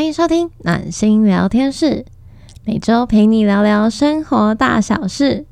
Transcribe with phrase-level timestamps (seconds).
[0.00, 2.06] 欢迎收听暖心聊天室，
[2.64, 5.44] 每周陪你聊聊生活大小事。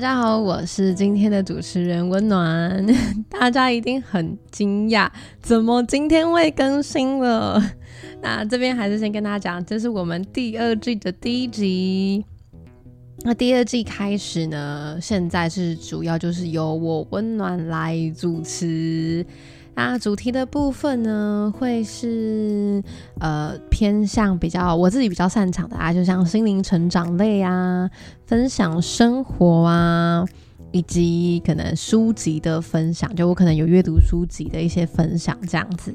[0.00, 2.86] 大家好，我是今天的主持人温暖。
[3.28, 5.06] 大家一定很惊讶，
[5.42, 7.62] 怎么今天会更新了？
[8.22, 12.24] 那这边还是先跟大家讲，这是我们第二季的第一集。
[13.24, 19.26] 那第二季开始呢，现在是主要就是由我温暖来主持。
[19.74, 22.82] 那主题的部分呢，会是
[23.18, 27.88] 呃偏向比较我自己比较擅长的啊，就像心灵成长类啊，
[28.26, 30.22] 分享生活啊，
[30.70, 35.94] 以及可能书籍的分享，就我可能有阅读书籍的一些分享这样子。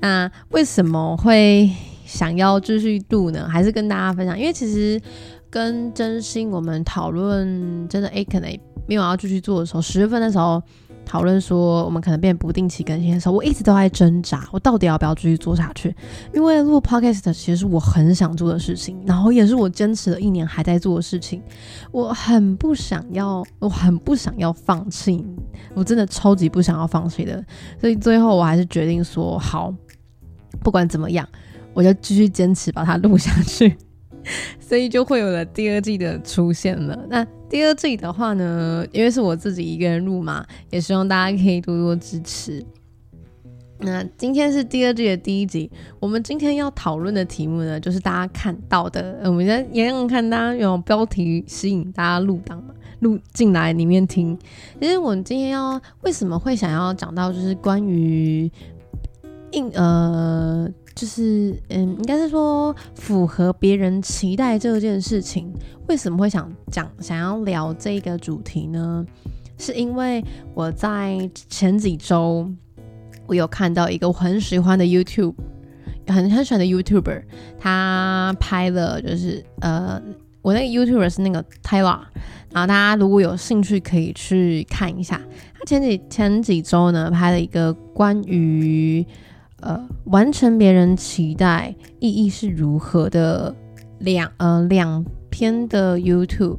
[0.00, 1.70] 那为什么会
[2.04, 3.48] 想要继续录呢？
[3.48, 5.00] 还是跟大家分享，因为其实
[5.48, 8.50] 跟真心我们讨论真的诶，可能
[8.88, 10.60] 没有要继续做的时候，十月份的时候。
[11.04, 15.94] 讨论说我们可能变不定期更新的时候，我一直都在挣扎，我到底要不要继续做下去？
[16.32, 21.42] 因为录 podcast 其实是我很想做的事情，然后也是我坚持了一年还在做的事情，
[21.90, 25.24] 我很不想要，我很不想要放弃，
[25.74, 27.44] 我真的超级不想要放弃的，
[27.80, 29.74] 所以最后我还是决定说好，
[30.62, 31.28] 不管怎么样，
[31.74, 33.76] 我就继续坚持把它录下去。
[34.58, 37.06] 所以就会有了第二季的出现了。
[37.08, 42.64] 那第二季的话呢，因为是我自己一个人录嘛，也希望大家可以多多支持。
[43.78, 54.38] 那今天是第二季的第一集，我们今天要讨论的题目呢，就是大家看到的，我们在也让看大家用标题吸引大家入档嘛，录进来里面听。
[54.80, 58.50] 其实我们今天要为什么会想要讲到，就是关于
[59.52, 60.68] 应呃。
[60.94, 65.50] 就是嗯，应该是说符合别人期待这件事情，
[65.88, 69.06] 为什么会想讲想要聊这个主题呢？
[69.56, 72.50] 是因为我在前几周
[73.26, 75.34] 我有看到一个我很喜欢的 YouTube，
[76.08, 77.22] 很很喜欢的 YouTuber，
[77.58, 80.02] 他拍了就是呃，
[80.42, 82.00] 我那个 YouTuber 是那个 Tyler，
[82.50, 85.20] 然后大家如果有兴趣可以去看一下，
[85.58, 89.06] 他前几前几周呢拍了一个关于。
[89.62, 93.54] 呃，完成别人期待意义是如何的
[93.98, 96.56] 两呃两篇的 YouTube，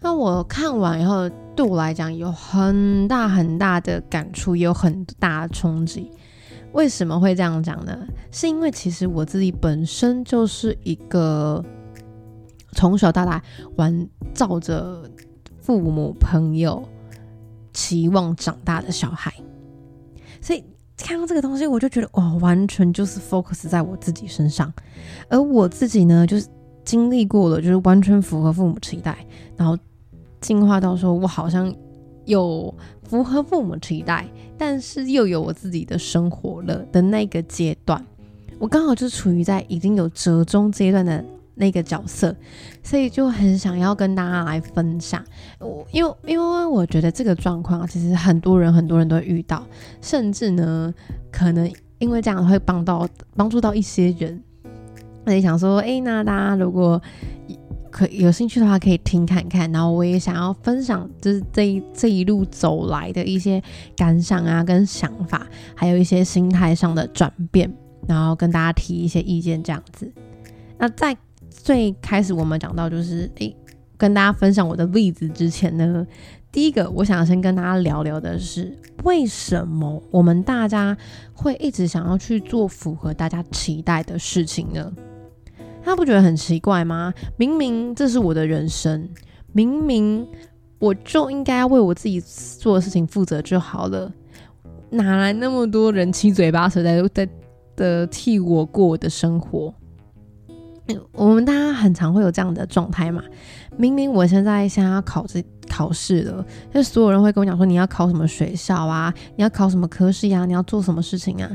[0.00, 6.08] 那我看完以后，对我来讲有很大很大的感触，也有很大的冲击。
[6.72, 7.98] 为什么会这样讲呢？
[8.30, 11.64] 是因为其实我自己本身就是一个
[12.72, 13.42] 从小到大
[13.76, 15.02] 玩照着
[15.60, 16.88] 父母朋友
[17.72, 19.34] 期望长大的小孩，
[20.40, 20.62] 所以。
[21.02, 24.72] 看到这个东西，我就觉得哇，完全就是 focus 在我自己身上，
[25.28, 26.46] 而我自己呢，就是
[26.84, 29.16] 经历过了，就是完全符合父母期待，
[29.56, 29.76] 然后
[30.40, 31.74] 进化到说我好像
[32.26, 32.72] 有
[33.02, 38.04] 符合父母期待，但是又有我自己的生活了的那个阶段，
[38.58, 41.24] 我刚好就处于在已经有折中阶段的。
[41.60, 42.34] 那个角色，
[42.82, 45.22] 所以就很想要跟大家来分享。
[45.58, 49.64] 我因为因为我觉得这个状况其实很多人很多人都遇到，
[50.00, 50.92] 甚至呢，
[51.30, 53.06] 可能因为这样会帮到
[53.36, 54.42] 帮助到一些人。
[55.24, 57.00] 那你想说，哎，那大家如果
[57.90, 59.70] 可有兴趣的话，可以听看看。
[59.70, 63.62] 然后我也想要分享，就是这一这一路走来的一些
[63.94, 67.70] 感想啊，跟想法，还有一些心态上的转变，
[68.08, 70.10] 然后跟大家提一些意见，这样子。
[70.78, 71.14] 那在
[71.50, 73.54] 最开始我们讲到就是诶，
[73.98, 76.06] 跟大家分享我的例子之前呢，
[76.50, 78.74] 第一个我想先跟大家聊聊的是，
[79.04, 80.96] 为什么我们大家
[81.34, 84.92] 会一直想要去做符合大家期待的事情呢？
[85.82, 87.12] 他不觉得很奇怪吗？
[87.36, 89.08] 明明这是我的人生，
[89.52, 90.26] 明明
[90.78, 94.12] 我就应该为我自己做的事情负责就好了，
[94.90, 97.28] 哪来那么多人七嘴八舌在在
[97.76, 99.74] 的替我过我的生活？
[101.12, 103.22] 我们大家很常会有这样的状态嘛？
[103.76, 111.50] 明明我现在想要考这考试了，就所有人会跟我讲说你要考什么学校啊，你要考什么科室呀，你要做什么事情啊？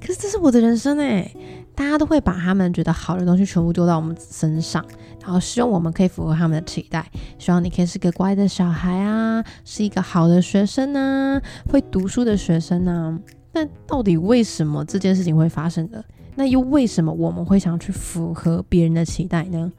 [0.00, 1.28] 可是这是我的人生哎，
[1.74, 4.84] 大家都会把他们觉得好的东西全部丢到我们身上，
[5.20, 7.04] 然后希望我们可以符合他们的期待，
[7.38, 13.18] 希望你可以是个乖的小孩啊，是一个好的学生啊，会读书的学生啊。
[13.52, 16.04] 但到底为什么这件事情会发生的？
[16.38, 19.72] 那又为什么我们会想去符合别人的期待呢？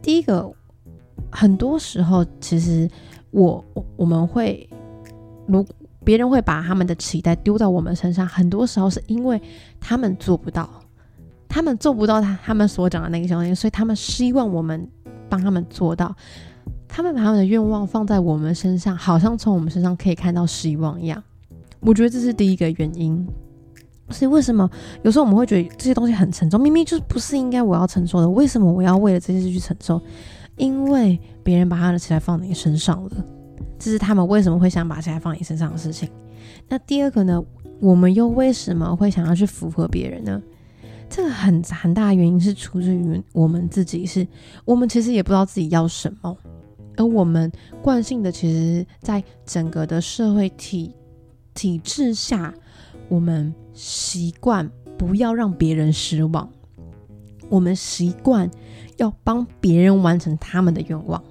[0.00, 0.48] 第一个，
[1.32, 2.88] 很多时候其实
[3.32, 3.64] 我
[3.96, 4.70] 我们会，
[5.48, 5.66] 如
[6.04, 9.42] 别人会把他们的期待丢到我们身上，很多时候是因为
[9.80, 10.70] 他们做不到，
[11.48, 14.88] 他们做不到他他们所讲的那个东西，所以他们希望我们
[15.28, 16.14] 帮他们做到。
[16.86, 21.20] 他们把他们的愿望放在我们身上，好像从我们身上可以看到希望一样。
[21.80, 23.26] 我觉得这是第一个原因。
[24.10, 24.68] 所以为什么
[25.02, 26.60] 有时候我们会觉得这些东西很沉重？
[26.60, 30.00] 明明就是不是应该我要承受的，为什么我要为了这件事去承受？
[30.56, 33.10] 因为别人把他的期待放你身上了，
[33.78, 36.08] 这是他们为什么会想把期待放你身上的事情。
[36.68, 37.42] 那第二个呢？
[37.80, 40.42] 我们又为什么会想要去符合别人呢？
[41.08, 44.26] 这个很很大的原因是出自于我们自己，是
[44.66, 46.36] 我们其实也不知道自己要什么，
[46.98, 50.94] 而我们惯性的其实，在整个的社会体
[51.54, 52.52] 体制下，
[53.10, 56.48] 我们习惯不要让别人失望，
[57.48, 58.48] 我们习惯
[58.96, 61.22] 要帮别人完成他们的愿望。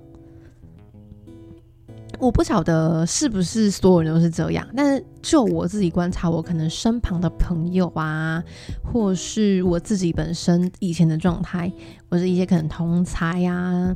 [2.19, 8.43] 我不晓得是不是所有人都是这样，但是就我自己观察，我可能身旁的朋友啊，
[8.83, 11.71] 或是我自己本身以前的状态，
[12.09, 13.95] 或者一些可能同才呀，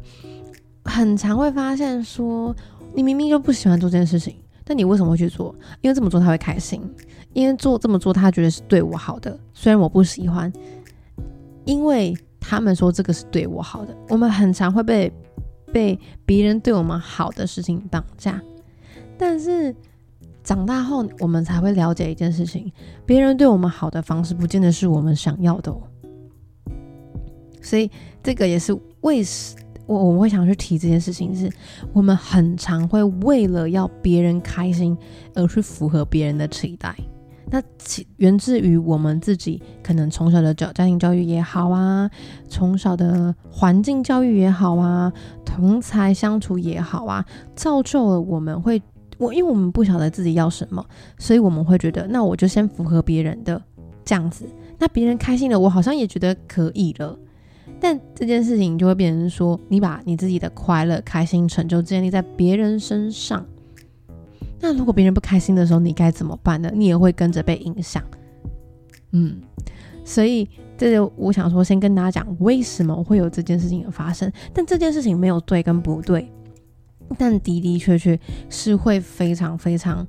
[0.85, 2.55] 很常会发现说，
[2.95, 4.33] 你明明就不喜欢做这件事情，
[4.63, 5.53] 但你为什么会去做？
[5.81, 6.81] 因为这么做他会开心，
[7.33, 10.51] 因为做这么做他觉得是对我好的，虽然我不喜欢，
[11.65, 15.11] 因为他们说这个是对我好的，我们很常会被。
[15.73, 18.39] 被别人对我们好的事情绑架，
[19.17, 19.75] 但是
[20.43, 22.71] 长大后我们才会了解一件事情：
[23.07, 25.81] 别人对我们好的方式，不见得是我们想要的哦。
[27.59, 27.89] 所以
[28.21, 29.55] 这个也是为什
[29.87, 31.51] 我我们会想去提这件事情，是
[31.91, 34.95] 我们很常会为了要别人开心
[35.33, 36.95] 而去符合别人的期待。
[37.53, 42.09] 那起源自于我们自己，可能从小的教家庭教育也好啊，
[42.49, 45.13] 从小的环境教育也好啊，
[45.45, 47.23] 同才相处也好啊，
[47.55, 48.81] 造就了我们会
[49.19, 50.83] 我，因为我们不晓得自己要什么，
[51.19, 53.61] 所以我们会觉得，那我就先符合别人的
[54.03, 54.45] 这样子，
[54.79, 57.15] 那别人开心了，我好像也觉得可以了。
[57.79, 63.45] 但这件事情就会变成说，你把你自己的快乐、开心、成就建立在别人身上。
[64.65, 66.71] 那如果别人不开心的时候，你该怎么办呢？
[66.73, 68.01] 你也会跟着被影响。
[69.11, 69.41] 嗯，
[70.05, 74.31] 所以这就我想说，先跟大家讲为什么会有这件事情的发生。
[74.53, 76.31] 但这件事情没有对跟不对，
[77.17, 78.17] 但的的确确
[78.49, 80.07] 是会非常非常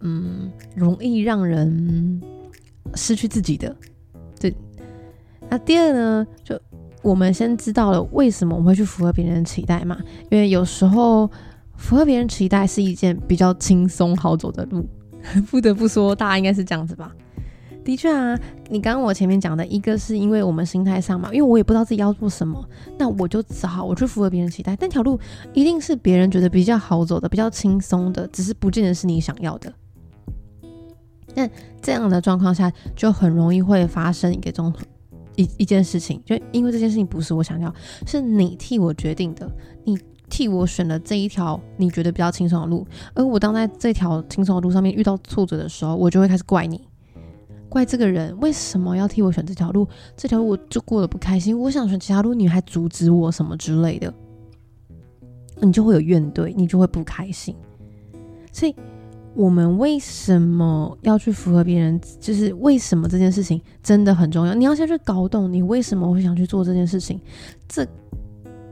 [0.00, 2.20] 嗯容易让人
[2.94, 3.74] 失去自己的。
[4.38, 4.54] 对。
[5.48, 6.60] 那第二呢，就
[7.00, 9.98] 我们先知道了为什么我们会去符合别人的期待嘛？
[10.30, 11.30] 因为有时候。
[11.76, 14.86] 符合别人期待是一件比较轻松好走的路，
[15.50, 17.14] 不得不说，大家应该是这样子吧？
[17.84, 18.34] 的确啊，
[18.70, 22.66] 你刚刚我前面讲的一个是因为我们心态上嘛，因为我也不知道自己要做什么，
[22.96, 25.20] 那我就只好我去符合别人期待，但条路
[25.52, 29.70] 一定是别人觉得比较好走的、比较轻松的，只是不见得是你想要的。
[31.34, 31.46] 那
[31.82, 34.72] 这样的状况下，就很容易会发生一个种
[35.36, 37.74] 一一件事情，就因为这件事情不是我想要，
[38.06, 39.46] 是你替我决定的，
[40.34, 42.84] 替我选了这一条你觉得比较轻松的路，
[43.14, 46.88] 而我当在这条轻松的路上面遇到挫折的时候，我就会开始怪你，
[47.68, 49.86] 怪这个人为什么要替我选这条路？
[50.16, 54.12] 这条路我就过得不开心，我想选其他路，你还阻止我什么之类的，
[55.60, 57.54] 你就会有怨怼，你就会不开心。
[58.50, 58.74] 所以，
[59.36, 62.00] 我们为什么要去符合别人？
[62.18, 64.52] 就是为什么这件事情真的很重要？
[64.52, 67.20] 你要先去搞懂你为什么会想去做这件事情。
[67.68, 67.86] 这。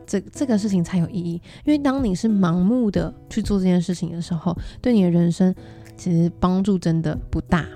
[0.06, 5.54] 这这个事情才有意义，因为当你是盲目的去做这件事情的时候，对你的人生
[5.96, 7.66] 其实帮助真的不大。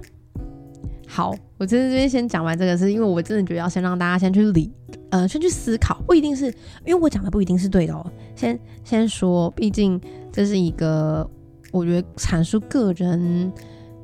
[1.09, 4.73] 好，我在这边先讲完这个，是因为我真的觉得要先让大家先去理，
[5.11, 6.47] 呃，先去思考，不一定是
[6.85, 8.04] 因为我讲的不一定是对的哦。
[8.35, 10.00] 先先说，毕竟
[10.33, 11.28] 这是一个
[11.71, 13.50] 我觉得阐述个人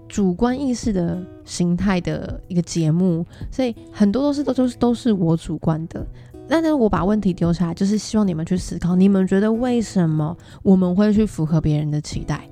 [0.09, 6.07] 主观意识的形态的一个节目，所以很多都是都都是都是我主观的。
[6.53, 12.47] 但是我把问题丢出来，就是希望你们去思考，你们觉得为什么我们会去符合别人的期待？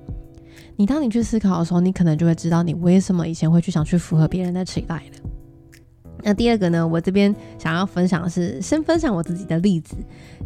[0.76, 5.82] 你当你去思考的时候，你可能就会知道你为什么以前会去想去符合别人的期待了。
[6.22, 9.94] 那第二个呢，我这边想要分享的是，先分享我自己的例子，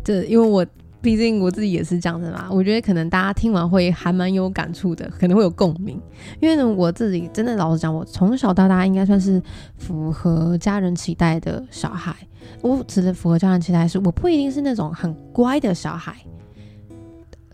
[0.02, 0.66] 就因为我。
[1.04, 6.00] 毕竟我自己也是这样子嘛，我觉得可能大家听完会还蛮有感触的，可能会有共鸣。
[6.40, 9.40] 因为呢，我自己真的老实讲，我从小到大应该算是
[9.76, 12.16] 符合家人期待的小孩。
[12.62, 16.16] 我指的符合家人期待是，我不一定是那种很乖的小孩，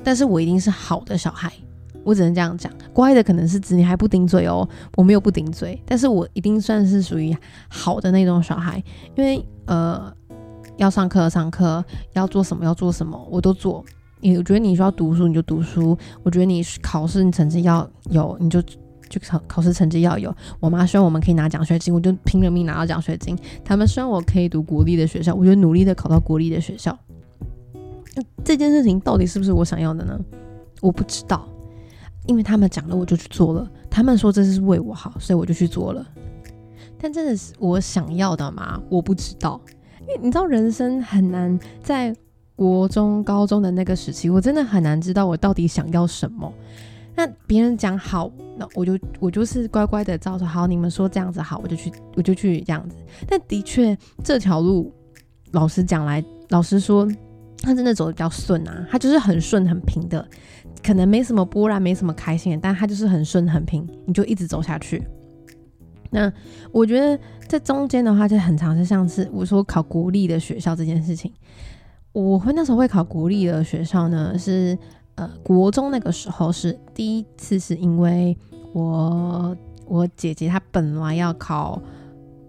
[0.05, 1.53] 但是我一定是好的小孩。
[2.05, 4.67] 我只能这样讲，乖的可能是指你还不顶嘴哦，
[4.97, 7.37] 我没有不顶嘴，但是我一定算是属于
[7.69, 8.81] 好的那种小孩，
[9.17, 10.15] 因为呃。
[10.81, 11.85] 要上课上课，
[12.15, 13.85] 要做什么要做什么，我都做。
[14.21, 20.35] 你我觉得你需要读书你就读书，我觉得你考试你成绩要有你就就考考试成绩要有。
[20.59, 23.39] 我妈希望我们可以拿奖学金，我就拼了命拿到奖学金。
[23.63, 26.99] 他们希望我可以读国立的学校，我就努力的考到国立的学校。
[28.43, 30.19] 这件事情到底是不是我想要的呢？
[30.81, 31.47] 我不知道，
[32.25, 33.71] 因为他们讲了，我就去做了。
[33.91, 36.07] 他们说这是为我好，所以我就去做了。
[36.99, 38.81] 但真的是我想要的吗？
[38.89, 39.61] 我不知道，
[40.21, 42.15] 你知道，人生很难在
[42.57, 46.53] 国中、高中的那个时期，我真的很难知道我到底想要什么。
[47.15, 52.97] 那别人讲好，那我就我就是乖乖的照着好，你们说这样子好，我就去我就去这样子。
[53.29, 54.93] 但的确，这条路，
[55.53, 57.09] 老实讲来，老实说。
[57.63, 60.27] 他真的走的比较顺啊，他就是很顺很平的，
[60.83, 65.07] 可能没什么波澜，没什么开心，但他就是很顺很平，你就一直走下去。
[66.11, 66.33] 那
[66.73, 71.33] 我觉得在中间的话，就很长，就像是我说考国立的学校这件事情，
[72.13, 74.77] 我会那时候会考国立的学校呢，是
[75.15, 78.37] 呃国中那个时候是第一次，是因为
[78.73, 81.81] 我我姐姐她本来要考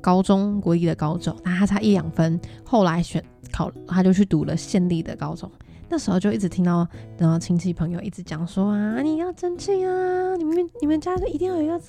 [0.01, 3.23] 高中国立的高中，那她差一两分，后来选。
[3.51, 5.51] 考，她就去读了县立的高中。
[5.91, 11.79] 那时候就一直听到，然后亲戚朋友一直讲说啊，你要争气啊，你们你们家就一定要有一个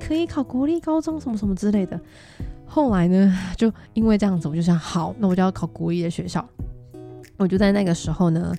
[0.00, 2.00] 可以考国立高中什么什么之类的。
[2.64, 6.42] 后来呢，就因为这样子，我就想，好，那我就要考国立的学校。
[7.36, 8.54] 我就在那个时候呢，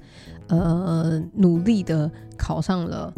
[0.47, 3.11] 呃，努力的考上了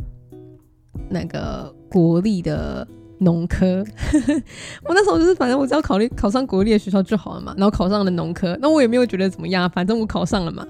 [1.10, 2.88] 那个国立的。
[3.20, 3.82] 农科，
[4.84, 10.68] 我那时候就是反正我只要考虑考上国立的学校就好了嘛，然后考上了农科，那我也没有觉得怎么样，反正我考上了嘛。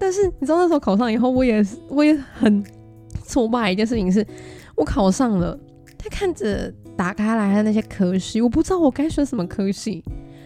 [0.00, 2.64] 但是你知道那时候考上以后，我也我也很
[3.24, 4.26] 挫败一件事情是，
[4.74, 5.56] 我考上了，
[5.98, 10.02] 他看着打开来的那些科系，我不知道我该选什么科系。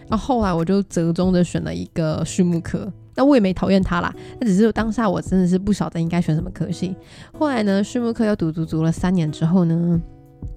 [0.07, 6.95] 然后后来我就折中的选了一个畜牧科，那我也没讨厌他啦，那只是当下我真的是不晓得应该选什么科系。
[7.33, 10.01] 后来呢，畜牧科又读读读了三年之后呢。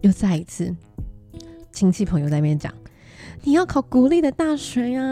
[0.02, 0.72] 又再一次，
[1.72, 2.72] 亲戚朋友在那边讲，
[3.44, 5.02] 你要考国立的大学呀，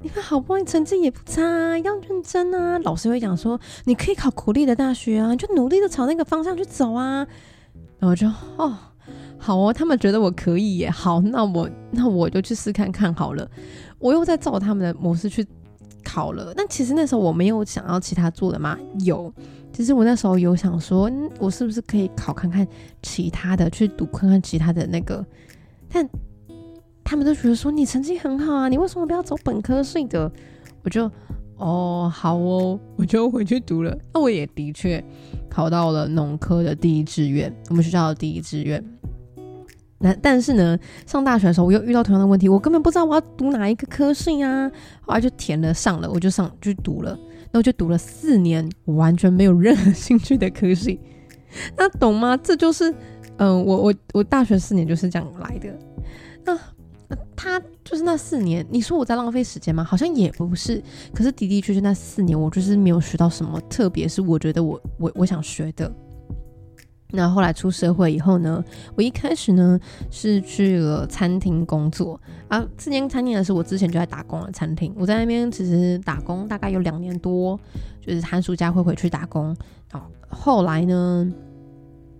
[0.00, 1.42] 你看好不容易成绩也不差，
[1.78, 2.78] 要认真啊。
[2.80, 7.26] 老师会讲说，你可以考国立的大学啊，就努力的朝那个方向去走啊。
[7.98, 8.76] 然后就哦，
[9.38, 13.48] 好哦，他们觉得我可以耶，好，那我那我就去试看看好了。
[13.98, 15.44] 我又在照他们的模式去
[16.04, 16.52] 考了。
[16.54, 18.78] 但其实那时候我没有想要其他做的吗？
[19.00, 19.32] 有。
[19.72, 22.66] 其实我那时候有想说，我是不是可以考看看
[23.02, 25.24] 其他的，去读看看其他的那个，
[25.88, 26.08] 但
[27.08, 30.30] 他们都觉得说你成绩很好啊，你为什么不要走本科系的？
[30.82, 31.08] 我就
[31.56, 33.96] 哦好哦，我就回去读了。
[34.12, 35.02] 那我也的确
[35.48, 38.84] 考到了农科的第一志愿，我们学校的第一志愿。
[39.98, 44.68] 那但是呢，上大学的时候我又遇到同样的问题，我根本不知道我要读哪一个科系啊，
[45.02, 47.16] 后来就填了上了，我就上就读了。
[47.52, 50.98] 那我就读了四年，完全没有任何兴趣的科系，
[51.76, 52.36] 那懂吗？
[52.36, 52.92] 这就是，
[53.36, 55.68] 嗯，我我我大学四年就是这样来的。
[56.44, 56.56] 那
[57.36, 59.84] 他就是那四年，你说我在浪费时间吗？
[59.84, 60.82] 好像也不是。
[61.14, 65.92] 可是的的确确那四年，我就是没有学到什么，特别是我觉得我我我想学的。
[67.12, 68.62] 那后来出社会以后呢，
[68.96, 69.78] 我一开始呢
[70.10, 72.66] 是去了餐厅工作啊。
[72.76, 77.58] 这间餐厅呢是我之前就在打工的餐厅，我在那边其实打工大概有两年多，
[78.04, 79.56] 就是寒暑假会回去打工。
[79.92, 81.32] 然后后来呢，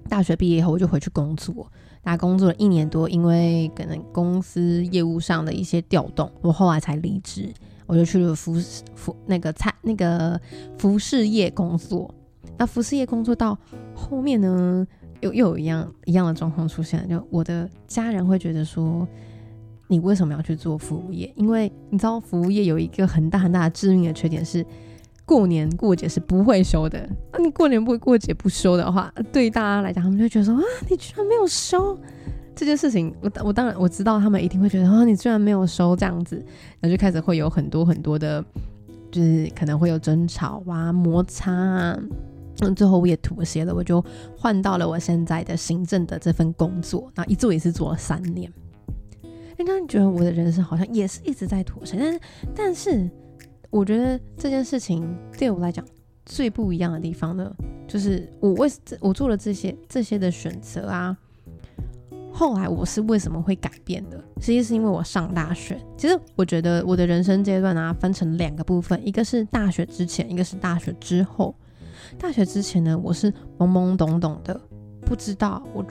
[0.08, 1.70] 大学毕业以后我就回去工作，
[2.06, 7.52] 打工作了一年多，因为可能公司业务上的一些调动，我后来才离职，
[7.84, 8.54] 我就去了服
[8.94, 10.40] 服那个餐那个
[10.78, 12.14] 服饰业工作。
[12.56, 13.58] 那服饰业工作到
[13.92, 14.86] 后面呢，
[15.20, 19.04] 又又有一样一样的状况出现，就我的家人会觉得说，
[19.88, 21.32] 你为什么要去做服务业？
[21.34, 24.64] 因为你知道服务业有一个很大很大的致命的缺点是，
[25.26, 27.06] 过年过节是不会收的。
[27.32, 31.98] 那你过年不过节不收的话，对大家来讲，他们就觉得说啊，你居然没有收
[32.54, 33.12] 这件事情。
[33.20, 36.36] 我我当然我知道他们一定会觉得啊，你居然没有收这样子，
[36.80, 38.42] 然后就开始会有很多很多的，
[39.10, 41.98] 就是可能会有争吵啊、摩擦啊。
[42.60, 44.02] 嗯，最后我也妥协了，我就
[44.34, 48.50] 换到了我现在的行政的这份工作，那一做也是做了三年。
[49.58, 52.20] 人家觉得我的人生好像也是一直在妥协，但是，
[52.54, 53.10] 但是
[53.70, 55.84] 我觉得这件事情对我来讲
[56.24, 57.54] 最不一样的地方呢，
[57.86, 58.68] 就是我为
[59.00, 61.16] 我做了这些这些的选择啊，
[62.32, 64.22] 后来我是为什么会改变的？
[64.40, 65.80] 实际是因为我上大学。
[65.96, 71.54] 其实我觉得我的人生阶段啊，分成两个部分，一个是大学之前，一个是大学之后。
[72.18, 74.60] 大学之前呢，我是懵懵懂懂的，
[75.00, 75.84] 不知道我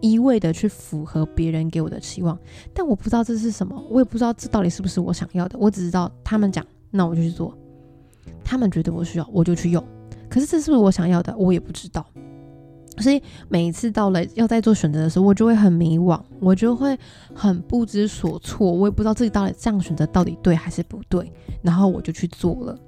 [0.00, 2.36] 一味的去符合别人给我的期望，
[2.74, 5.56] 但我不知道这是什么，我也不知道这到底是不是我想要的。
[5.58, 7.52] 我只知道他们讲，那我就去做；
[8.44, 9.82] 他们觉得我需要，我就去用。
[10.28, 12.06] 可是这是不是我想要的，我也不知道。
[12.98, 16.96] 所以每一次到了要在做选择的时候，我就会很迷惘，我就会
[17.34, 21.32] 很不知所措，我也不知道自己到底这样选择到底对还是不对，
[21.62, 22.78] 然后我就去做了。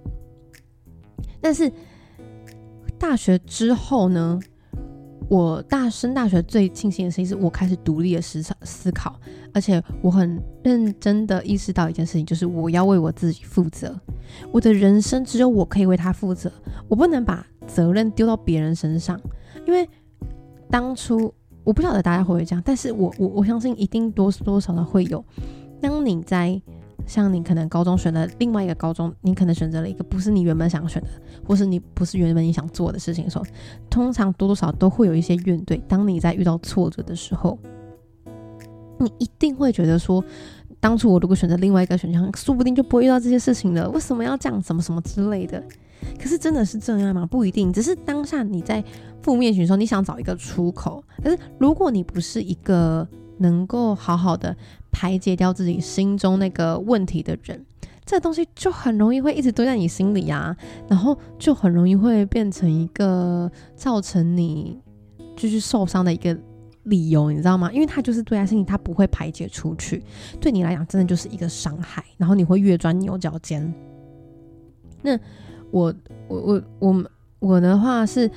[1.40, 1.72] 但是
[2.98, 4.38] 大学之后呢，
[5.28, 9.18] 我大升大学最庆幸的事情是我开始独立的思考思考，
[9.52, 13.98] 而且我很认真的意识到一件事情，就是我要为我自己负责，
[14.52, 16.52] 我的人生只有我可以为他负责，
[16.88, 19.18] 我不能把责任丢到别人身上。
[19.66, 19.88] 因为
[20.70, 21.32] 当初
[21.64, 25.24] 我不晓得大家会不会这样，但是我我我相信一定多多少少会有。
[25.80, 26.60] 当你在
[27.06, 31.08] 像你可能高中选的另外一个高中，你可能选择了一个不是你原本想选的，
[31.46, 33.44] 或是你不是原本你想做的事情的时候，
[33.90, 35.80] 通常多多少都会有一些怨怼。
[35.86, 37.58] 当你在遇到挫折的时候，
[38.98, 40.24] 你一定会觉得说，
[40.80, 43.88] 当初我如果选择另外一个选项，说不定就不会遇到这些事情了。
[43.90, 44.62] 为什么要这样？
[44.62, 45.62] 什么什么之类的。
[46.20, 47.26] 可是真的是这样吗？
[47.26, 48.82] 不一定，只是当下你在
[49.22, 51.02] 负面情绪时候，你想找一个出口。
[51.22, 53.06] 可是如果你不是一个
[53.38, 54.54] 能够好好的
[54.94, 57.66] 排解掉自己心中那个问题的人，
[58.04, 60.56] 这东西就很容易会一直堆在你心里啊，
[60.88, 64.80] 然后就很容易会变成一个造成你
[65.36, 66.38] 继续受伤的一个
[66.84, 67.72] 理由，你知道吗？
[67.72, 70.00] 因为它就是堆在心里，它不会排解出去，
[70.40, 73.74] 对你来讲真的就是一个伤害，然后你会越钻牛角尖。
[75.02, 75.18] 那。
[75.70, 75.92] 我
[76.28, 77.04] 我我我
[77.40, 78.30] 我的话是，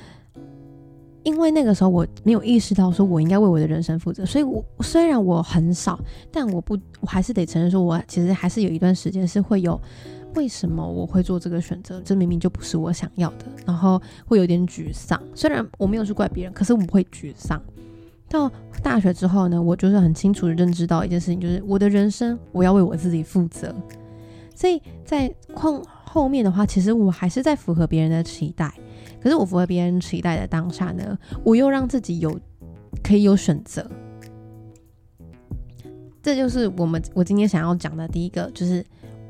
[1.28, 6.00] 因为那个时候我没有意识到说我应该为我的人生负责，所以我虽然我很少，
[6.32, 9.78] 但我不我还是得承认说，我其实还是有一段时间是会有
[10.36, 15.22] 为什么我会做这个选择，这明明就不是我想要的，然后会有点沮丧。
[15.34, 17.60] 虽然我没有去怪别人，可是我会沮丧。
[18.26, 18.50] 到
[18.82, 23.74] 大学之后呢，我就是很清楚的认知到一件事情，就是我的人生我要为我自己负责，
[24.54, 25.82] 所以在况。
[26.10, 28.72] 后面的话，其实我还是在符合别人的期待，
[29.20, 32.38] 可是我符合别人期待的当下呢，我又让自己有
[33.02, 33.88] 可以有选择。
[36.22, 38.84] 这就是我们我今天想要讲的第一个，就是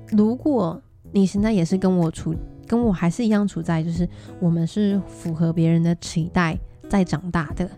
[0.09, 0.80] 如果
[1.12, 2.35] 你现在也是跟我处，
[2.66, 4.09] 跟我还是一样处在，就是
[4.40, 6.58] 我们是符合别人的期待
[6.89, 7.71] 在长大的，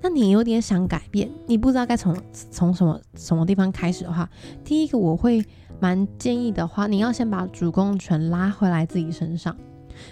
[0.00, 2.16] 那你有点想改变，你不知道该从
[2.50, 4.28] 从什么什么地方开始的话，
[4.64, 5.44] 第一个我会。
[5.80, 9.56] 蛮建议的话，你要先把主控权拉回来自己身上。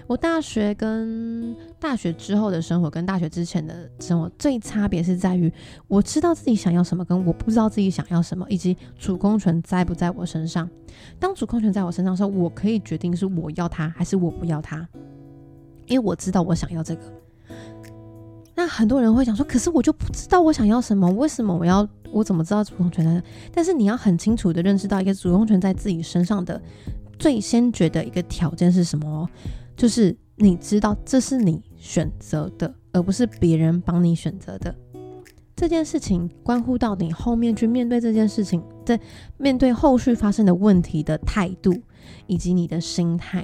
[0.06, 5.52] 我大学跟大学之后的生活，跟大学之前的生活最差别是在于，
[5.88, 10.68] 我知道自己想要什么，跟我不知道自己想要什么，以及主控权在不在我身上。
[11.18, 14.88] 当主控权在我身上的时候，我可以决定是我要它还是我不要它，
[15.86, 17.02] 因为我知道我想要这个。
[18.54, 21.88] 那很多人会想说，可是我就不知道我想要什么，为什么我要？
[22.12, 23.22] 我怎么知道主动权在？
[23.54, 26.60] 但是你要很清楚的认识到一个主动权在自己身上的
[27.20, 29.30] 最先决的一个条件是什么？
[29.80, 34.74] 就是你知道这是你选择的，而不是别人帮你选择的。
[35.56, 39.00] 这件事情关乎到你后面去面对这件事情，在
[39.38, 41.74] 面对后续发生的问题的态度
[42.26, 43.42] 以及你的心态。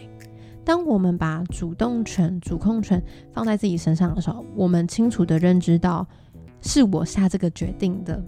[0.63, 6.07] 当我们把主动权、主控权放在自己身上的时候，我们清楚的认知到
[6.61, 8.23] 是我下这个决定的。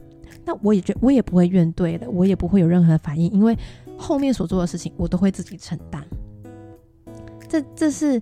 [0.47, 3.55] 那我也觉我也不会怨对的，我也不会有任何的反应，因为
[3.99, 6.03] 后面所做的事情我都会自己承担。
[7.48, 8.20] 这这是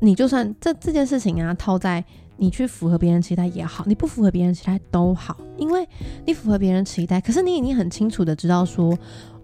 [0.00, 2.04] 你就算这这件事情啊，套在
[2.36, 5.88] 你去符合别人期待也好，你不符合别人期待都好，因为
[6.26, 8.96] 你符合别人期待，可是你已经很清楚的知道说，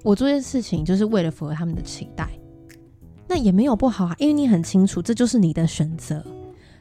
[0.03, 2.29] 我做这件事情就是为了符合他们的期待，
[3.29, 6.25] 那也没有不好啊，因为你很清楚这就是你的选择。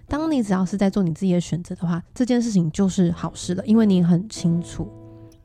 [0.07, 4.91] 当你只要是在做你自己的选择的话，这件事情就是好事了，因为你很清楚。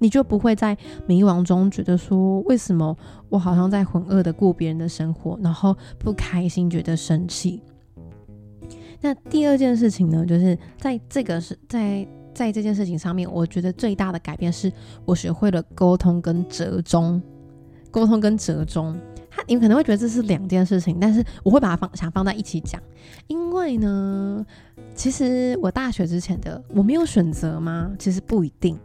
[0.07, 2.97] 你就不会在迷惘中觉得说，为什么
[3.29, 7.61] 我好像在浑噩的过别人的生活，然后不开心，觉得生气。
[9.01, 14.73] 那第二件事情呢，就是在这个是在在这件事情上面，我觉得最大的改变是
[15.05, 17.21] 我学会了沟通跟折中。
[17.91, 18.97] 沟通跟折中，
[19.29, 22.81] 他你可能会觉得这是两件事情，但是我会把它放想放在一起讲，
[23.27, 24.47] 因为呢，
[24.95, 27.91] 其实我大学之前的我没有选择吗？
[27.99, 28.79] 其实不一定。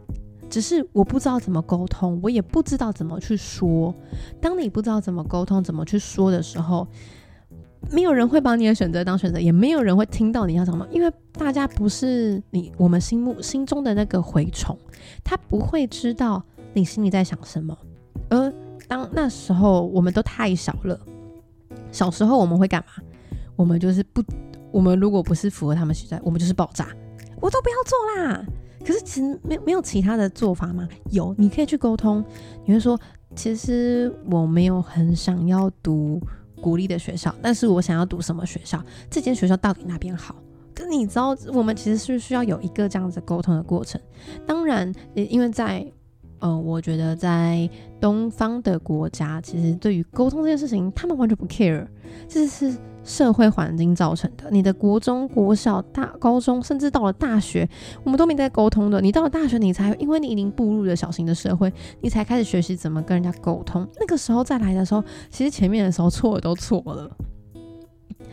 [0.52, 3.94] 只是我不知道怎么沟通，我也不知道怎么去说。
[4.38, 6.86] 当你不知道怎么沟通、怎么去说的时候，
[7.90, 14.78] 没有人会把你的选择当选择，也没有人会听到你要什么，因为大家不是你我们心目心中的那个蛔虫，
[15.24, 17.74] 他不会知道你心里在想什么。
[18.28, 18.52] 而
[18.86, 21.00] 当那时候我们都太小了，
[21.90, 23.02] 小时候我们会干嘛？
[23.56, 24.22] 我们就是不，
[24.70, 26.88] 我们如果不是符合他们期待，我们就是爆炸，
[27.40, 28.44] 我都不要做啦。
[28.84, 30.88] 可是其实没没有其他的做法吗？
[31.10, 32.24] 有，你可以去沟通。
[32.64, 32.98] 你会说，
[33.34, 36.20] 其实我没有很想要读
[36.60, 38.82] 国立的学校，但是我想要读什么学校？
[39.10, 40.34] 这间学校到底哪边好？
[40.74, 44.00] 可你知道，我们其实是需要有一个这样子沟通的过程。
[44.46, 45.86] 当然，因为在
[46.38, 47.68] 呃，我觉得在
[48.00, 51.86] 东方的国家，其实对于沟通这件事情，他们完全不 care，
[52.26, 54.50] 这是社会环境造成的。
[54.50, 57.68] 你的国中、国小、大高中，甚至到了大学，
[58.04, 59.00] 我们都没在沟通的。
[59.00, 63.86] 你到了大学，你才因为你已经步入了小型的社会，你才开始学习怎么跟人家沟通。
[63.98, 67.10] 那个时候再来的时候，其实前面的时候错的都错了。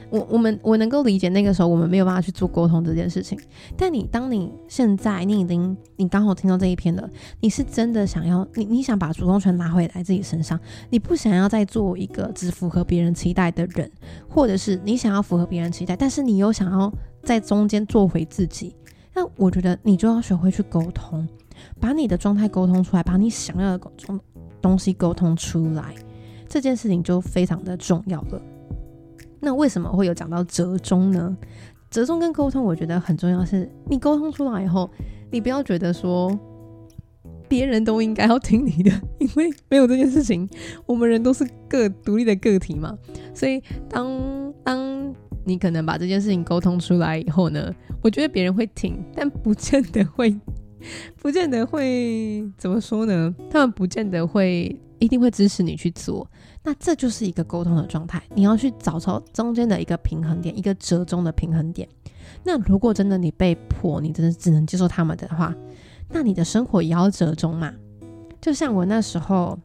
[0.10, 3.40] 我我们我能够理解那个时候我们没有办法去做沟通这件事情，
[3.78, 7.10] 但你当你现在你已经你刚好听到这一篇了，
[7.42, 13.92] 你是真的想要你你想把主动权拿回来自己身上，你不想要再做一个只符合别人期待的人，
[14.28, 16.92] 或者是你想要符合别人期待，但是你又想要
[17.24, 18.76] 在中间做回自己，
[19.14, 21.28] 那我觉得你就要学会去沟通，
[21.80, 24.20] 把你的状态沟通出来，把你想要的东
[24.62, 25.94] 东西沟通出来，
[26.48, 28.42] 这件事情就非常的重要了。
[29.40, 31.38] 那为什么会有讲到折中呢？
[31.90, 33.44] 折中跟沟通，我觉得很重要。
[33.44, 34.90] 是你沟通出来以后，
[35.32, 36.38] 你不要觉得说
[37.48, 40.48] 别人都应该要听你的，因为没有这件事情。
[40.86, 42.96] 我们人都是个独立的个体嘛，
[43.34, 47.74] 所以当当你可能把这件事情沟通出来以后呢，
[48.04, 50.40] 我觉得别人会听，但不见得会，
[51.18, 53.34] 不见得会怎么说呢？
[53.50, 56.30] 他们不见得会一定会支持你去做。
[56.64, 61.88] 那这就是一个沟通的状态，你要去找出中间的一个平衡点，一个折中的平衡点。
[62.44, 65.56] 那如果真的你被迫，你真的只能接受他们的话，
[66.10, 67.74] 那你的生活也要折中嘛。
[68.42, 69.58] 就像我那时候。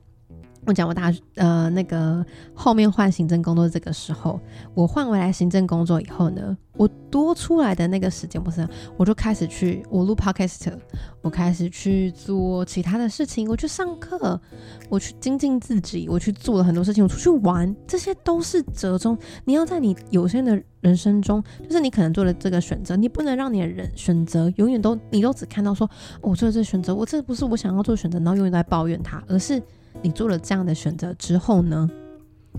[0.66, 2.24] 我讲我大呃那个
[2.54, 4.40] 后面换行政工作这个时候，
[4.74, 10.72] 我换回来行政工作以后呢，我多出来的那个时间不是，我就开始去我录 podcast，
[11.20, 14.40] 我开始去做其他的事情，我去上课，
[14.88, 19.18] 我去精进自己，我去做了很多事情，我出去玩，这些都是折中。
[19.44, 25.88] 你要在你有限的人生中，就是你可能做了这个选择，你不能让你的人选择永远都你都只看到说，
[26.22, 29.62] 我做了这选择，我这不是我想要做选择，然后永远在抱怨它，而是。
[30.02, 31.88] 你做了这样的选择之后呢？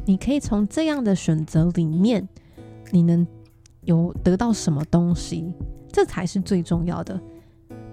[0.06, 2.28] 你可以从这样的选择里面，
[2.92, 3.26] 你能
[3.82, 5.54] 有得到什么东西？
[5.92, 7.20] 这才是最重要的。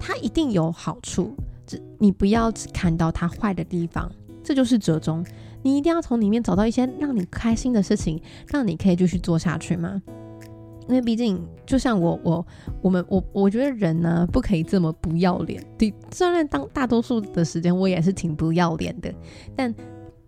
[0.01, 1.33] 它一定有好处，
[1.67, 4.11] 只你不要只看到它坏的地方，
[4.43, 5.25] 这就是折中。
[5.63, 10.03] 你一定要从里面找到一些让你开心的事情，让你可以继续做下去吗？
[10.89, 12.47] 因为毕竟，就像我我
[12.81, 15.65] 我们我我觉得人呢不可以这么不要脸。
[15.79, 19.13] 对，虽然当大多数的时间我也是挺不要脸的，
[19.55, 19.73] 但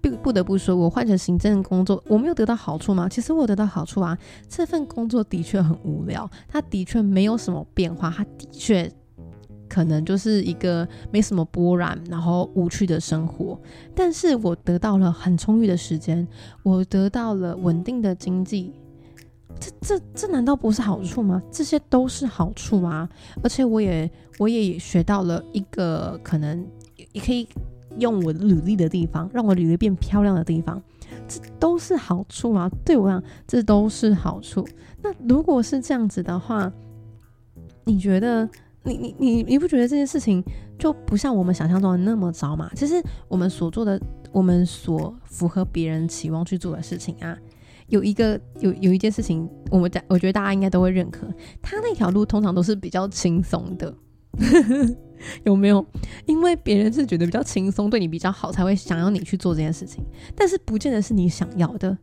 [0.01, 3.09] 不不得不说，我换成行政工作，我没有得到好处吗？
[3.09, 4.17] 其实我得到好处啊。
[4.49, 8.91] 这份工作的确很无聊，它的确没有什么变化，它的确
[9.67, 13.59] 可能就是一个没什么波澜，然后无趣的生活。
[13.95, 16.29] 但是我得到了很充裕的时间，
[16.63, 18.73] 我得到了稳定的经济。
[19.61, 21.43] 这这这难道不是好处吗？
[21.51, 23.09] 这些都是好处啊！
[23.43, 26.67] 而且我也我也学到了一个可能
[27.13, 27.49] 也可以
[27.99, 30.83] 用我履历的地方，让我履历变漂亮的地方，
[31.29, 32.71] 这都是好处啊！
[32.85, 34.67] 对我讲，这都是好处。
[35.03, 36.71] 那如果是这样子的话，
[37.85, 38.49] 你觉得
[38.83, 40.43] 你你你你不觉得这件事情
[40.79, 42.71] 就不像我们想象中的那么糟吗？
[42.75, 44.01] 其实我们所做的，
[44.33, 47.39] 我们所符合别人期望去做的事情啊。
[47.89, 51.27] 有一个有有一件事情，我们我觉得大家应该都会认可，
[51.61, 53.95] 他那条路通常都是比较轻松的，
[55.45, 55.85] 有没有？
[56.27, 60.03] 因为别人是觉得比较轻松，对你比较好，才会想要你去做这件事情。
[60.35, 61.97] 但是不见得是你想要的，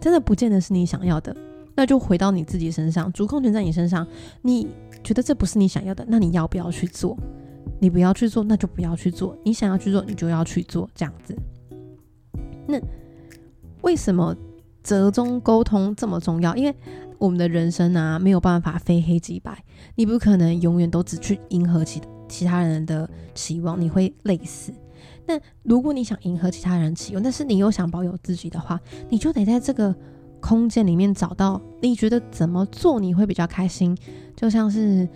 [0.00, 1.36] 真的不见得是你想要的。
[1.76, 4.06] 那就回到你自己身上，主控权在你身上。
[4.42, 4.68] 你
[5.04, 7.16] 觉得这不是你想要的，那你要不要去做？
[7.78, 9.36] 你不要去做，那就不要去做。
[9.44, 11.34] 你想要去做，你就要去做，这样子。
[12.66, 12.78] 那
[13.82, 14.34] 为什么？
[14.82, 16.74] 折中沟通这么重要，因为
[17.18, 19.62] 我们的人生啊没有办法非黑即白，
[19.94, 24.72] 你不可能永远都只去迎合其其他人的期望，你会累死。
[25.26, 29.94] 那如果你想迎合其他人期望，但是你又想保有自己的话，你就得在这个
[30.40, 33.96] 空间里面找到你觉得怎么做你会比较开心。
[34.34, 35.08] 就像是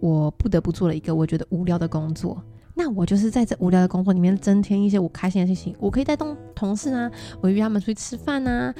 [0.00, 2.42] 我不得不做了一个我觉得无聊的工作。
[2.74, 7.10] 那我就是在这无聊的工作里面增添一些我开心的事情，我可以带动同事啊，
[7.42, 8.74] 我约他们出去吃饭啊，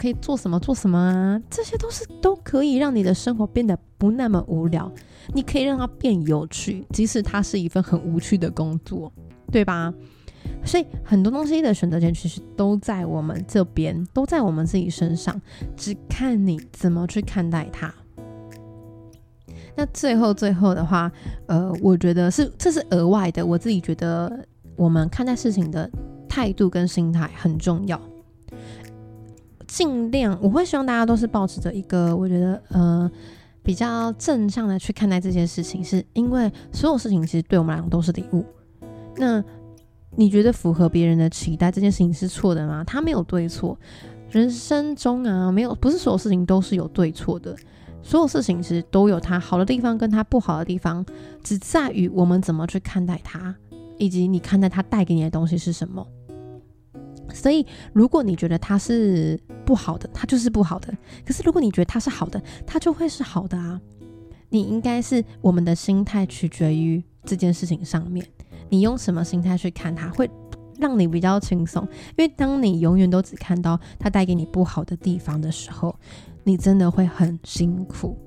[0.00, 4.90] 可以做什么做什么啊，这些都是都可以让你的生活变得不那么无聊，
[5.34, 9.12] 你可以让它变有趣，即使它是一份很无趣的工作，
[9.52, 9.92] 对吧？
[10.64, 15.38] 所以很多东西的选择权其实都在我们这边，都在我们自己身上，
[15.76, 17.92] 只看你怎么去看待它。
[19.76, 21.12] 那最后最后的话，
[21.46, 23.44] 呃，我觉得是这是额外的。
[23.44, 25.90] 我自己觉得，我们看待事情的
[26.26, 28.00] 态度跟心态很重要。
[29.70, 33.08] 尽量我会希望大家都是保持着一个我觉得呃
[33.62, 38.44] 比较正向的去看待这件事情，是因为所有事情其实对我们来讲都是礼物。
[39.16, 39.42] 那
[40.16, 42.82] 你觉得符合别人的期待这件事情是错的吗？
[42.84, 43.78] 它没有对错，
[44.28, 47.54] 人生中啊，没有不是所有事情都是有对错的，
[48.02, 51.06] 所有事情其实都有它好的地方跟它不好的地方，
[51.44, 53.54] 只在于我们怎么去看待它，
[53.98, 56.04] 以及你看待它带给你的东西是什么。
[57.34, 60.92] 所以，如果你觉得它是不好的，它就是不好的。
[61.24, 63.80] 可是，如果你觉得它是好的，它就会是好的啊。
[64.48, 68.26] 你应该是我们的心态取决于这件事情上面，
[68.68, 70.28] 你用什么心态去看它，会
[70.78, 71.82] 让你比较轻松。
[72.16, 75.94] 因为当你永远都只看到它带给你不好的地方的时候，
[76.42, 78.18] 你真的会很辛苦，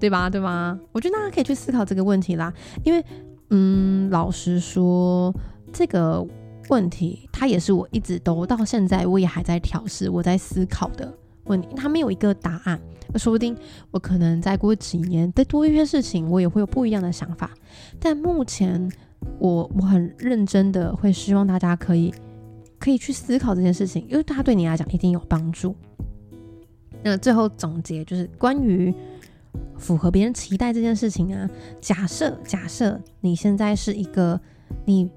[0.00, 0.30] 对吧？
[0.30, 0.80] 对吗？
[0.92, 2.52] 我觉得大家可以去思考这个问题啦。
[2.82, 3.04] 因为，
[3.50, 5.34] 嗯，老实说，
[5.72, 6.26] 这个。
[6.72, 11.12] 问题，它也是我一直都到现在我也还在调试，我在思考的
[11.44, 12.80] 问题，它没有一个答案。
[13.16, 13.54] 说不定
[13.90, 17.50] 我可能再过几年再多一些事情，我也会有不一样的想法。
[18.00, 18.90] 但目前
[19.38, 22.10] 我我很认真的会希望大家可以
[22.78, 25.76] 可以去思考这件事情，因为它对你来讲一定有帮助。
[27.02, 28.94] 那最后总结就是关于
[29.76, 31.46] 符合别人期待这件事情啊，
[31.82, 34.40] 假设假设你现在是一个
[34.86, 35.10] 你。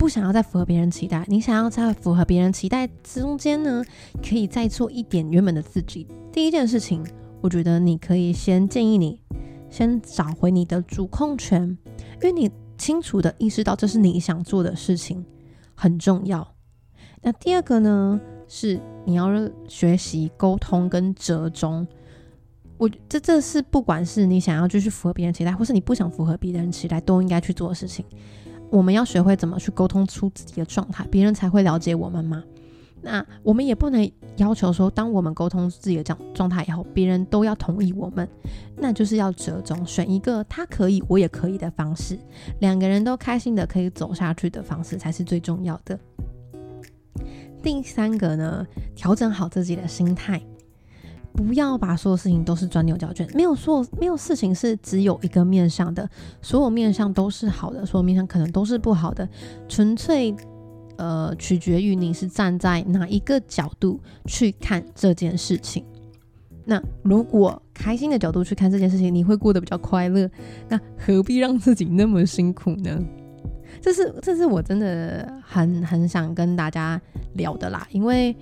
[0.00, 3.84] 不想要再符合别人期待，你想要在符合别人期待之中间呢，
[4.26, 6.06] 可以再做一点原本的自己。
[6.32, 7.06] 第一件事情，
[7.42, 9.20] 我觉得你可以先建议你
[9.68, 11.76] 先找回你的主控权，
[12.14, 15.22] 因为你清楚的意识到这是你想做的事情
[15.74, 16.54] 很重要。
[17.20, 19.28] 那第二个呢，是你要
[19.68, 21.86] 学习沟通跟折中。
[22.78, 28.02] 我这这是不管是你想要继续符合别人期待，或是你不想符合别人期待，都应该去做的事情。
[28.70, 32.42] 我们要学会怎么去沟通出自己的状态，别人才会了解我们吗？
[33.02, 38.28] 那我们也不能要求说，当我们沟通自己的这样状态以后，别人都要同意我们，
[38.76, 42.18] 那就是要折中，选一个他可以，我也可以的方式，
[42.60, 45.98] 两个人都开心的可以走下去的方式才是最重要的。
[47.62, 50.40] 第三个呢，调整好自己的心态。
[51.32, 56.08] 不要把所有事情都是钻牛角尖，没有说没有事情是只有一个面向的，
[56.42, 59.26] 所有面向都是好的，所有面向可能都是不好的，
[59.68, 60.34] 纯粹
[60.96, 65.84] 呃取决于你是站在哪一个角度去看这件事情。
[66.64, 70.28] 那如果开心的角度去看这件事情，你会过得比较快乐，
[70.68, 72.98] 那何必让自己那么辛苦呢？
[73.80, 77.00] 这是这是我真的很很想跟大家
[77.34, 78.36] 聊的啦，因为。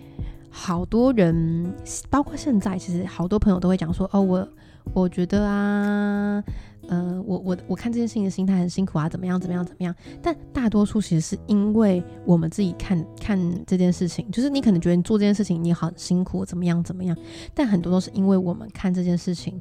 [0.60, 1.72] 好多人，
[2.10, 4.48] 包括现在，其实好多朋友都会讲说：“哦，我
[4.92, 6.42] 我觉得啊，
[6.88, 17.16] 呃，我我我看这件事情的心态很辛苦啊，怎么样怎么样怎么样。”但大多数其实是因为我们自己看 看这件事情，就是你可能觉得你做这件事情你很辛苦，怎么样怎么样。
[17.54, 19.58] 但很多都是因为我们看这件事情，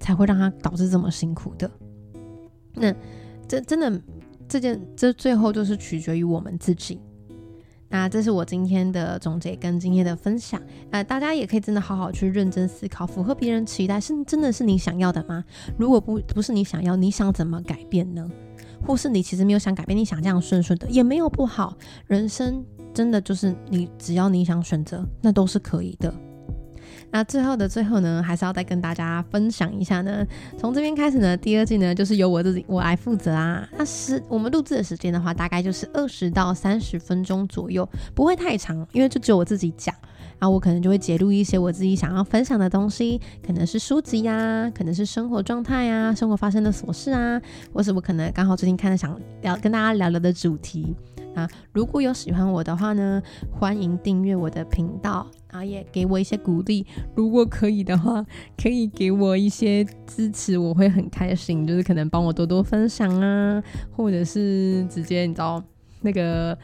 [0.00, 1.70] 才会让它导致这么辛苦的。
[2.74, 2.92] 那
[3.46, 4.02] 这真的
[4.48, 7.00] 这件这最后就是取决于我们自己。
[7.92, 15.44] 那这是我今天的总结跟今天的分享，呃，大家也可以真的好好去认真思考，符合别人期待是真的是你想要的吗？
[15.76, 18.26] 如果不不是你想要，你想怎么改变呢？
[18.86, 21.76] 或是你其实没有想改变，你想这样顺顺的也没有不好，
[22.06, 26.12] 人生真的就是你只要你想选择，那都是可以的。
[27.12, 30.26] 那最后的最后呢，还是要再跟大家分享一下呢。
[30.58, 33.68] 从这边开始呢，第二季呢就是由我自己我来负责啊。
[33.76, 39.94] 那时我们录制的时间的话，大概就是二十到三十分钟左右，不会太长，因为就只有我自己讲。
[40.38, 47.40] 然后我可能就会截录一些我自己想要分享的东西，可能是书籍呀，可能是生活状态呀，生活发生的琐事啊，
[47.72, 50.96] 或是我可能刚好最近看的想聊跟大家聊聊的主题。
[51.34, 56.86] 啊，如果有喜欢我的话呢，欢迎订阅我的频道，然后也给我一些鼓励。
[57.14, 58.24] 如果可以的话，
[58.56, 61.66] 可以给我一些支持，我会很开心。
[61.66, 65.62] 就是可能帮我多多分享啊，或者是直接你知道
[66.02, 66.56] 那个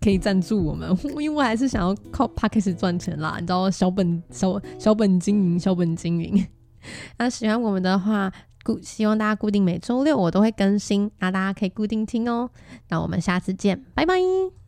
[0.00, 3.36] 可以赞助我们， 因为我还是想要靠 p a c k a g e 赚钱啦。
[3.40, 6.46] 你知道小本小小本经营，小本经营。
[7.18, 8.32] 那喜欢我们的话。
[8.64, 12.50] 固希望大家固定每周六我都会更新，那大家可以固定听哦。
[12.88, 14.54] 那我们下次见，拜拜。